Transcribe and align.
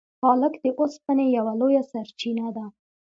پالک 0.21 0.53
د 0.63 0.65
اوسپنې 0.79 1.25
یوه 1.37 1.53
لویه 1.59 1.83
سرچینه 1.91 2.47
ده. 2.55 2.65